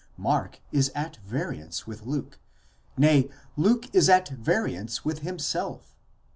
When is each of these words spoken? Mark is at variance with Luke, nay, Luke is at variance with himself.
Mark 0.17 0.59
is 0.71 0.89
at 0.95 1.17
variance 1.17 1.85
with 1.85 2.07
Luke, 2.07 2.39
nay, 2.97 3.29
Luke 3.55 3.85
is 3.93 4.09
at 4.09 4.29
variance 4.29 5.05
with 5.05 5.19
himself. 5.19 5.95